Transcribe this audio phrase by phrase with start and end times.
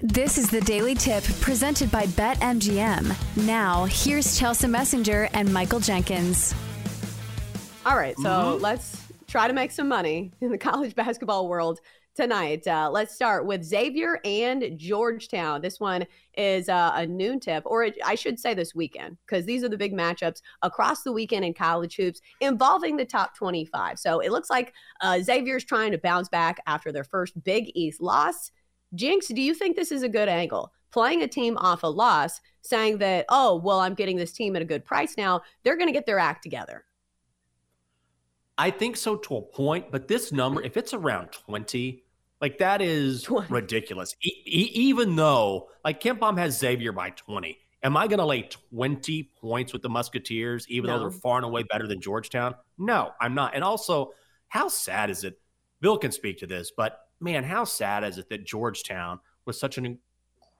[0.00, 3.46] This is the Daily Tip presented by BetMGM.
[3.46, 6.54] Now, here's Chelsa Messinger and Michael Jenkins.
[7.86, 8.62] All right, so mm-hmm.
[8.62, 11.80] let's try to make some money in the college basketball world
[12.14, 12.66] tonight.
[12.66, 15.62] Uh, let's start with Xavier and Georgetown.
[15.62, 16.04] This one
[16.36, 19.68] is uh, a noon tip, or it, I should say this weekend, because these are
[19.70, 23.98] the big matchups across the weekend in college hoops involving the top 25.
[23.98, 28.02] So it looks like uh, Xavier's trying to bounce back after their first Big East
[28.02, 28.50] loss.
[28.94, 30.72] Jenks, do you think this is a good angle?
[30.92, 34.62] Playing a team off a loss, saying that, oh, well, I'm getting this team at
[34.62, 36.84] a good price now, they're going to get their act together.
[38.58, 42.02] I think so to a point, but this number, if it's around 20,
[42.40, 43.52] like that is 20.
[43.52, 44.14] ridiculous.
[44.22, 48.42] E- e- even though, like KenPom has Xavier by 20, am I going to lay
[48.42, 50.94] 20 points with the Musketeers, even no.
[50.96, 52.54] though they're far and away better than Georgetown?
[52.78, 53.54] No, I'm not.
[53.54, 54.12] And also,
[54.48, 55.38] how sad is it?
[55.82, 59.78] Bill can speak to this, but man, how sad is it that Georgetown was such
[59.78, 59.98] an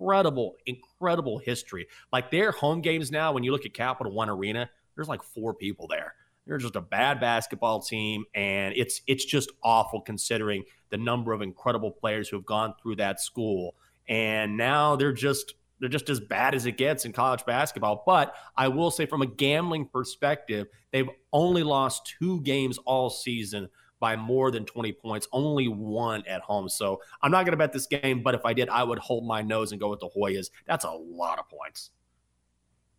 [0.00, 1.86] incredible, incredible history?
[2.12, 5.54] Like their home games now, when you look at Capital One Arena, there's like four
[5.54, 6.14] people there.
[6.46, 11.42] They're just a bad basketball team, and it's it's just awful considering the number of
[11.42, 13.74] incredible players who have gone through that school.
[14.08, 18.02] And now they're just they're just as bad as it gets in college basketball.
[18.06, 23.68] But I will say, from a gambling perspective, they've only lost two games all season
[24.00, 26.68] by more than 20 points, only one at home.
[26.68, 29.26] So I'm not going to bet this game, but if I did, I would hold
[29.26, 30.50] my nose and go with the Hoyas.
[30.66, 31.90] That's a lot of points.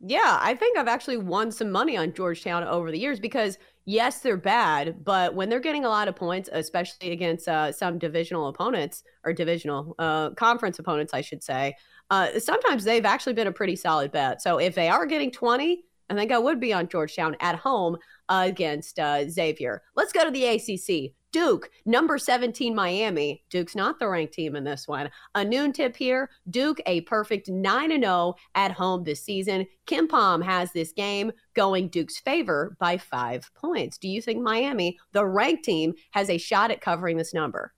[0.02, 4.22] Yeah, I think I've actually won some money on Georgetown over the years because yes,
[4.22, 8.48] they're bad, but when they're getting a lot of points, especially against uh, some divisional
[8.48, 11.76] opponents or divisional uh, conference opponents, I should say,
[12.12, 14.42] uh, sometimes they've actually been a pretty solid bet.
[14.42, 17.98] So if they are getting 20, I think I would be on Georgetown at home
[18.30, 19.84] uh, against uh, Xavier.
[19.96, 21.14] Let's go to the ACC.
[21.32, 23.44] Duke, number 17, Miami.
[23.52, 25.12] Duke's not the ranked team in this one.
[25.36, 26.32] A noon tip here.
[26.50, 29.68] Duke, a perfect 9 0 at home this season.
[29.86, 34.00] KenPom has this game going Duke's favor by five points.
[34.00, 37.74] Do you think Miami, the ranked team, has a shot at covering this number?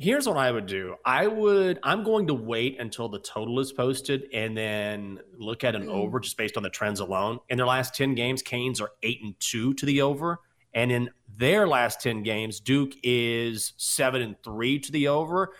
[0.00, 0.94] Here's what I would do.
[1.04, 5.74] I would I'm going to wait until the total is posted and then look at
[5.74, 5.90] an mm.
[5.90, 7.40] over just based on the trends alone.
[7.48, 10.38] In their last 10 games, Canes are 8 and 2 to the over,
[10.72, 15.52] and in their last 10 games, Duke is 7 and 3 to the over.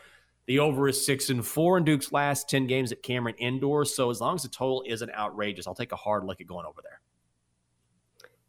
[0.46, 4.08] The over is 6 and 4 in Duke's last 10 games at Cameron Indoor, so
[4.08, 6.80] as long as the total isn't outrageous, I'll take a hard look at going over
[6.80, 7.00] there.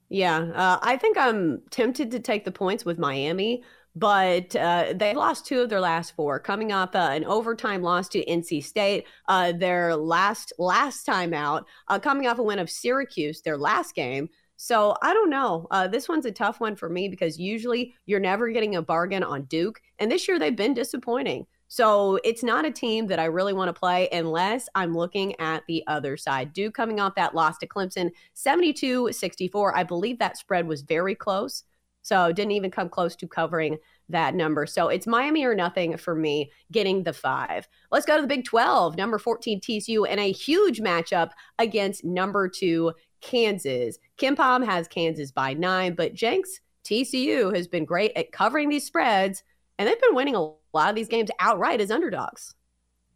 [0.07, 3.63] Yeah, uh, I think I'm tempted to take the points with Miami
[3.95, 8.07] but uh, they lost two of their last four, coming off uh, an overtime loss
[8.09, 9.05] to NC State.
[9.27, 13.95] Uh, their last last time out, uh, coming off a win of Syracuse, their last
[13.95, 14.29] game.
[14.57, 15.67] So I don't know.
[15.71, 19.23] Uh, this one's a tough one for me because usually you're never getting a bargain
[19.23, 21.45] on Duke, and this year they've been disappointing.
[21.71, 25.63] So it's not a team that I really want to play unless I'm looking at
[25.67, 26.51] the other side.
[26.51, 29.77] Duke coming off that loss to Clemson, 72 64.
[29.77, 31.63] I believe that spread was very close.
[32.01, 33.77] So didn't even come close to covering
[34.09, 34.65] that number.
[34.65, 37.67] So it's Miami or nothing for me getting the five.
[37.91, 42.49] Let's go to the Big 12, number 14 TCU, and a huge matchup against number
[42.49, 43.97] two Kansas.
[44.17, 49.43] KenPom has Kansas by nine, but Jenks, TCU has been great at covering these spreads,
[49.77, 52.55] and they've been winning a lot of these games outright as underdogs.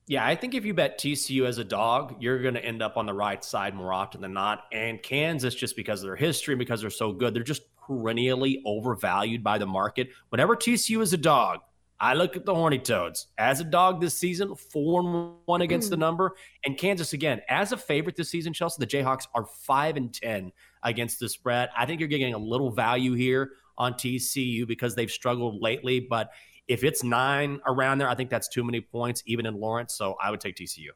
[0.05, 2.97] Yeah, I think if you bet TCU as a dog, you're going to end up
[2.97, 4.65] on the right side more often than not.
[4.73, 9.43] And Kansas, just because of their history, because they're so good, they're just perennially overvalued
[9.43, 10.09] by the market.
[10.29, 11.59] Whenever TCU is a dog,
[11.99, 15.89] I look at the Horny Toads as a dog this season, four and one against
[15.89, 15.99] the mm.
[15.99, 16.35] number,
[16.65, 18.51] and Kansas again as a favorite this season.
[18.51, 20.51] Chelsa, the Jayhawks are five and ten
[20.83, 21.69] against the spread.
[21.77, 26.31] I think you're getting a little value here on TCU because they've struggled lately, but
[26.67, 29.95] if it's nine around there, I think that's too many points, even in Lawrence.
[29.95, 30.89] So I would take TCU.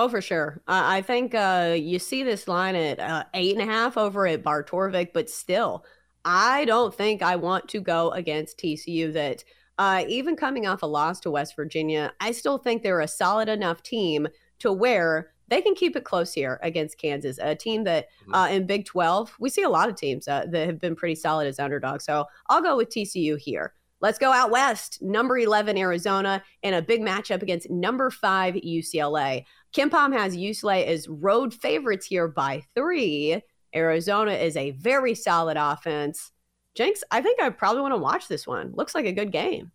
[0.00, 0.62] Oh, for sure.
[0.68, 4.44] I think uh, you see this line at uh, eight and a half over at
[4.44, 5.84] Bart Torvik, but still,
[6.24, 9.12] I don't think I want to go against TCU.
[9.12, 9.42] That
[9.76, 13.48] uh, even coming off a loss to West Virginia, I still think they're a solid
[13.48, 14.28] enough team
[14.60, 18.34] to where they can keep it close here against Kansas, a team that mm-hmm.
[18.34, 21.16] uh, in Big 12, we see a lot of teams uh, that have been pretty
[21.16, 22.04] solid as underdogs.
[22.04, 23.74] So I'll go with TCU here.
[24.00, 25.02] Let's go out west.
[25.02, 29.44] Number 11, Arizona, in a big matchup against number five, UCLA.
[29.74, 33.42] KenPom has UCLA as road favorites here by three.
[33.74, 36.30] Arizona is a very solid offense.
[36.74, 38.72] Jenks, I think I probably want to watch this one.
[38.72, 39.72] Looks like a good game.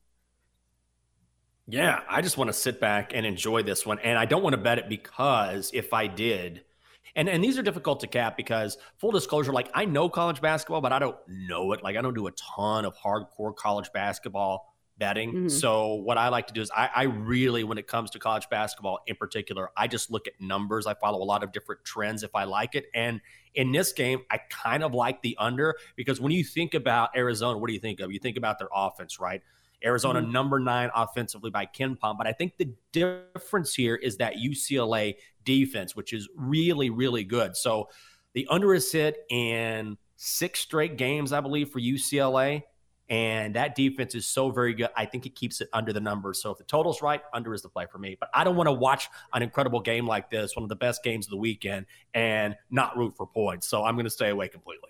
[1.67, 3.99] Yeah, I just want to sit back and enjoy this one.
[3.99, 6.63] And I don't want to bet it because if I did,
[7.15, 10.81] and and these are difficult to cap because full disclosure, like I know college basketball,
[10.81, 11.83] but I don't know it.
[11.83, 15.33] Like I don't do a ton of hardcore college basketball betting.
[15.33, 15.47] Mm-hmm.
[15.47, 18.47] So what I like to do is I, I, really, when it comes to college
[18.49, 20.85] basketball in particular, I just look at numbers.
[20.85, 22.85] I follow a lot of different trends if I like it.
[22.93, 23.19] And
[23.55, 27.57] in this game, I kind of like the under because when you think about Arizona,
[27.57, 28.11] what do you think of?
[28.11, 29.41] You think about their offense, right?
[29.85, 30.31] Arizona mm-hmm.
[30.31, 32.17] number nine offensively by KenPom.
[32.17, 37.55] But I think the difference here is that UCLA defense, which is really, really good.
[37.57, 37.89] So
[38.33, 42.63] the under is hit in six straight games, I believe, for UCLA.
[43.09, 44.89] And that defense is so very good.
[44.95, 46.41] I think it keeps it under the numbers.
[46.41, 48.15] So if the total's right, under is the play for me.
[48.17, 51.03] But I don't want to watch an incredible game like this, one of the best
[51.03, 53.67] games of the weekend, and not root for points.
[53.67, 54.82] So I'm going to stay away completely.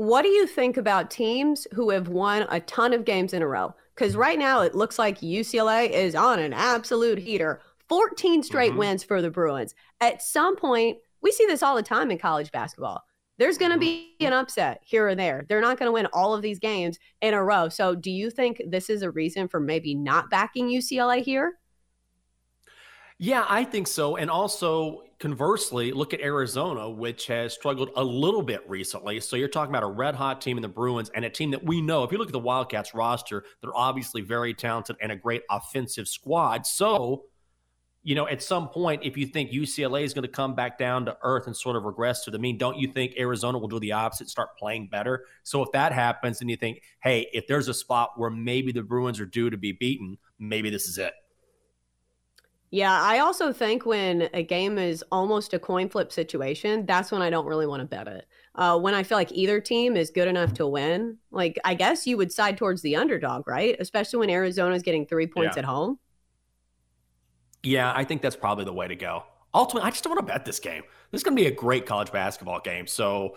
[0.00, 3.46] What do you think about teams who have won a ton of games in a
[3.46, 3.74] row?
[3.94, 7.60] Because right now it looks like UCLA is on an absolute heater.
[7.90, 8.78] 14 straight mm-hmm.
[8.78, 9.74] wins for the Bruins.
[10.00, 13.04] At some point, we see this all the time in college basketball
[13.36, 15.46] there's going to be an upset here or there.
[15.48, 17.70] They're not going to win all of these games in a row.
[17.70, 21.54] So, do you think this is a reason for maybe not backing UCLA here?
[23.18, 24.16] Yeah, I think so.
[24.16, 29.20] And also, conversely, look at Arizona, which has struggled a little bit recently.
[29.20, 31.62] So, you're talking about a red hot team in the Bruins and a team that
[31.62, 35.16] we know, if you look at the Wildcats roster, they're obviously very talented and a
[35.16, 36.66] great offensive squad.
[36.66, 37.26] So,
[38.02, 41.04] you know, at some point, if you think UCLA is going to come back down
[41.04, 43.78] to earth and sort of regress to the mean, don't you think Arizona will do
[43.78, 45.26] the opposite, start playing better?
[45.42, 48.82] So if that happens, and you think, hey, if there's a spot where maybe the
[48.82, 51.12] Bruins are due to be beaten, maybe this is it.
[52.72, 57.20] Yeah, I also think when a game is almost a coin flip situation, that's when
[57.20, 58.26] I don't really want to bet it.
[58.54, 62.06] Uh, when I feel like either team is good enough to win, like I guess
[62.06, 63.76] you would side towards the underdog, right?
[63.80, 65.60] Especially when Arizona is getting three points yeah.
[65.60, 65.98] at home.
[67.64, 69.24] Yeah, I think that's probably the way to go.
[69.52, 70.82] Ultimately, I just don't want to bet this game.
[71.10, 72.86] This is going to be a great college basketball game.
[72.86, 73.36] So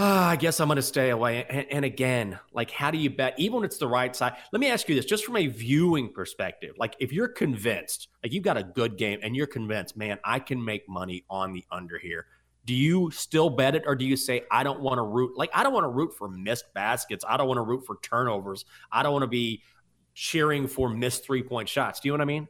[0.00, 1.44] uh, I guess I'm going to stay away.
[1.44, 3.34] And, and, again, like, how do you bet?
[3.36, 4.32] Even when it's the right side.
[4.50, 6.74] Let me ask you this just from a viewing perspective.
[6.78, 10.38] Like, if you're convinced, like, you've got a good game and you're convinced, man, I
[10.38, 12.24] can make money on the under here.
[12.64, 15.36] Do you still bet it or do you say, I don't want to root?
[15.36, 17.22] Like, I don't want to root for missed baskets.
[17.28, 18.64] I don't want to root for turnovers.
[18.90, 19.62] I don't want to be
[20.14, 22.00] cheering for missed three point shots.
[22.00, 22.48] Do you know what I mean?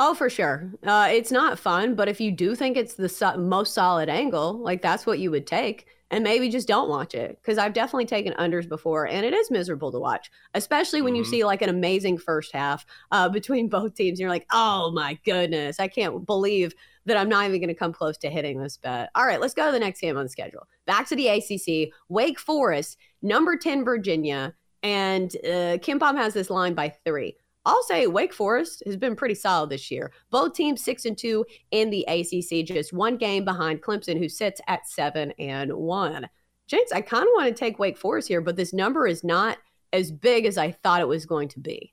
[0.00, 0.70] Oh, for sure.
[0.84, 4.58] Uh, it's not fun, but if you do think it's the so- most solid angle,
[4.58, 7.36] like that's what you would take, and maybe just don't watch it.
[7.42, 11.18] Because I've definitely taken unders before, and it is miserable to watch, especially when mm-hmm.
[11.18, 14.20] you see like an amazing first half uh, between both teams.
[14.20, 16.74] You're like, oh my goodness, I can't believe
[17.06, 19.10] that I'm not even going to come close to hitting this bet.
[19.16, 20.68] All right, let's go to the next game on the schedule.
[20.86, 24.54] Back to the ACC, Wake Forest, number 10 Virginia,
[24.84, 27.36] and uh, KenPom has this line by three.
[27.68, 30.10] I'll say Wake Forest has been pretty solid this year.
[30.30, 34.58] Both teams six and two in the ACC, just one game behind Clemson, who sits
[34.68, 36.26] at seven and one.
[36.66, 39.58] James, I kind of want to take Wake Forest here, but this number is not
[39.92, 41.92] as big as I thought it was going to be.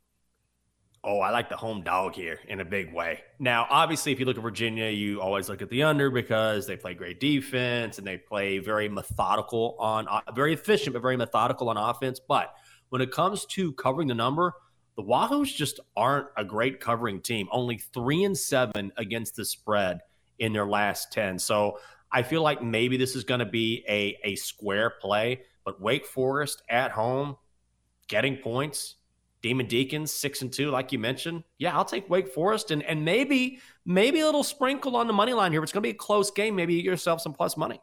[1.03, 3.19] Oh, I like the home dog here in a big way.
[3.39, 6.77] Now, obviously, if you look at Virginia, you always look at the under because they
[6.77, 11.75] play great defense and they play very methodical on, very efficient, but very methodical on
[11.75, 12.21] offense.
[12.25, 12.55] But
[12.89, 14.53] when it comes to covering the number,
[14.95, 17.47] the Wahoos just aren't a great covering team.
[17.51, 20.01] Only three and seven against the spread
[20.39, 21.39] in their last 10.
[21.39, 21.79] So
[22.11, 26.05] I feel like maybe this is going to be a, a square play, but Wake
[26.05, 27.35] Forest at home,
[28.07, 28.95] getting points,
[29.41, 31.43] Demon Deacons six and two, like you mentioned.
[31.57, 35.33] Yeah, I'll take Wake Forest and and maybe maybe a little sprinkle on the money
[35.33, 35.61] line here.
[35.61, 37.79] It's going to be a close game, maybe you get yourself some plus money.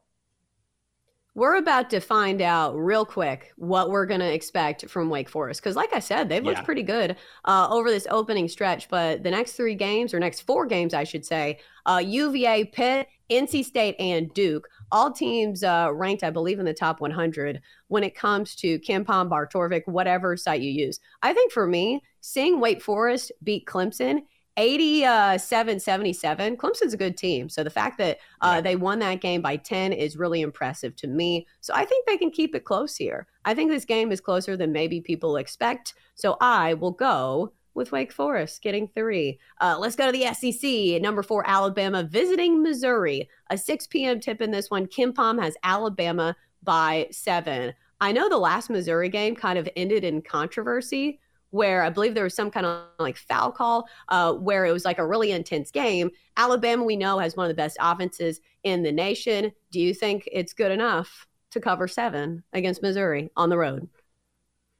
[1.34, 5.62] We're about to find out real quick what we're going to expect from Wake Forest.
[5.62, 8.86] Because, like I said, they've looked pretty good uh, over this opening stretch.
[8.90, 13.08] But the next three games, or next four games, I should say, uh, UVA, Pitt,
[13.30, 18.04] NC State, and Duke, all teams uh, ranked, I believe, in the top 100 when
[18.04, 21.00] it comes to KenPom, Bart Torvik, whatever site you use.
[21.22, 24.24] I think for me, seeing Wake Forest beat Clemson
[24.56, 26.56] 87 77.
[26.56, 27.48] Clemson's a good team.
[27.48, 31.06] So the fact that uh, they won that game by 10 is really impressive to
[31.06, 31.46] me.
[31.60, 33.26] So I think they can keep it close here.
[33.44, 35.94] I think this game is closer than maybe people expect.
[36.14, 39.38] So I will go with Wake Forest getting three.
[39.60, 41.00] Uh, let's go to the SEC.
[41.00, 43.28] Number four, Alabama visiting Missouri.
[43.50, 44.20] A 6 p.m.
[44.20, 44.86] tip in this one.
[44.86, 47.72] KenPom has Alabama by seven.
[48.00, 51.20] I know the last Missouri game kind of ended in controversy
[51.52, 54.84] where I believe there was some kind of like foul call uh, where it was
[54.84, 56.10] like a really intense game.
[56.36, 59.52] Alabama, we know, has one of the best offenses in the nation.
[59.70, 63.88] Do you think it's good enough to cover seven against Missouri on the road?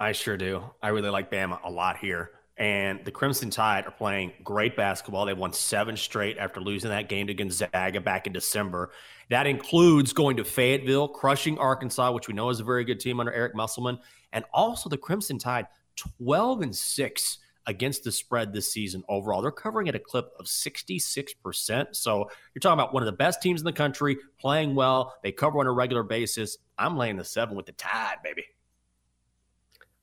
[0.01, 0.65] I sure do.
[0.83, 2.31] I really like Bama a lot here.
[2.57, 5.27] And the Crimson Tide are playing great basketball.
[5.27, 8.91] They won seven straight after losing that game to Gonzaga back in December.
[9.31, 13.21] That includes going to Fayetteville, crushing Arkansas, which we know is a very good team
[13.21, 13.99] under Eric Musselman,
[14.33, 19.43] And also the Crimson Tide, 12 and 6 against the spread this season overall.
[19.43, 21.97] They're covering at a clip of 66%.
[21.97, 25.15] So you're talking about one of the best teams in the country, playing well.
[25.23, 26.59] They cover on a regular basis.
[26.79, 28.45] I'm laying the seven with the Tide, baby.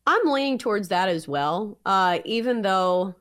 [0.08, 1.77] I'm leaning towards that as well.
[1.86, 3.15] Uh, even though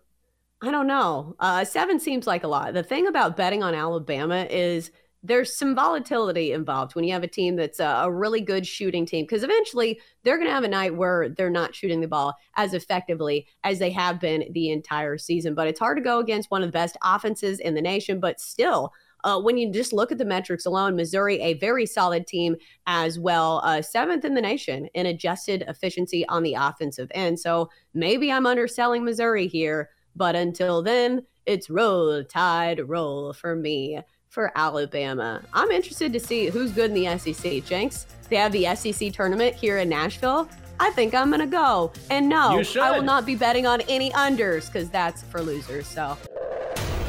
[0.60, 2.74] I don't know, uh, seven seems like a lot.
[2.74, 4.90] The thing about betting on Alabama is
[5.22, 9.04] there's some volatility involved when you have a team that's a, a really good shooting
[9.04, 12.34] team because eventually they're going to have a night where they're not shooting the ball
[12.56, 15.54] as effectively as they have been the entire season.
[15.54, 18.40] But it's hard to go against one of the best offenses in the nation, but
[18.40, 18.92] still.
[19.24, 22.54] Uh, when you just look at the metrics alone, Missouri, a very solid team
[22.86, 27.40] as well, uh, seventh in the nation in adjusted efficiency on the offensive end.
[27.40, 33.98] So maybe I'm underselling Missouri here, but until then, it's roll tide roll for me
[34.28, 35.42] for Alabama.
[35.52, 37.64] I'm interested to see who's good in the SEC.
[37.64, 40.48] Jenks, they have the SEC tournament here in Nashville.
[40.80, 41.92] I think I'm going to go.
[42.10, 45.86] And no, I will not be betting on any unders because that's for losers.
[45.86, 46.16] So.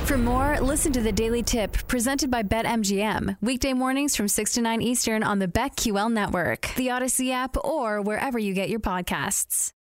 [0.06, 3.38] For more, listen to the Daily Tip presented by BetMGM.
[3.42, 8.02] Weekday mornings from 6 to 9 Eastern on the BetQL network, the Audacy app, or
[8.02, 9.72] wherever you get your podcasts.